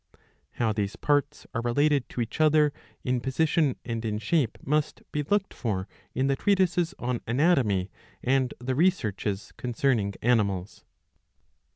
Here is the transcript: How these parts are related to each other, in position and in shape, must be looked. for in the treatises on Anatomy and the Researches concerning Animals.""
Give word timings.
How 0.53 0.73
these 0.73 0.95
parts 0.95 1.45
are 1.53 1.61
related 1.61 2.09
to 2.09 2.21
each 2.21 2.41
other, 2.41 2.73
in 3.03 3.21
position 3.21 3.75
and 3.85 4.03
in 4.03 4.17
shape, 4.17 4.57
must 4.65 5.03
be 5.11 5.21
looked. 5.21 5.53
for 5.53 5.87
in 6.15 6.25
the 6.25 6.35
treatises 6.35 6.95
on 6.97 7.21
Anatomy 7.27 7.91
and 8.23 8.51
the 8.57 8.73
Researches 8.73 9.53
concerning 9.57 10.15
Animals."" 10.23 10.83